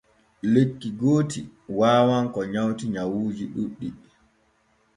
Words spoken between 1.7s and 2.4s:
waawan ko